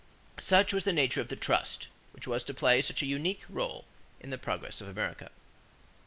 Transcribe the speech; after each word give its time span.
Such 0.39 0.73
was 0.73 0.83
the 0.83 0.93
nature 0.93 1.21
of 1.21 1.27
the 1.27 1.35
"trust," 1.35 1.85
which 2.11 2.25
was 2.25 2.43
to 2.45 2.55
play 2.55 2.81
such 2.81 3.03
an 3.03 3.07
unique 3.07 3.43
rôle 3.47 3.83
in 4.19 4.31
the 4.31 4.39
progress 4.39 4.81
of 4.81 4.87
America. 4.87 5.29